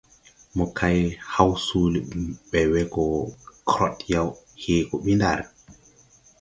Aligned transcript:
Mo 0.55 0.65
kay 0.77 0.99
haw 1.33 1.51
soole 1.65 1.99
ɓe 2.51 2.59
we 2.71 2.81
go 2.93 3.03
krod 3.69 3.97
yaw, 4.13 4.27
hee 4.61 4.81
gɔ 4.87 4.95
ɓi 5.03 5.13
ndar. 5.17 5.39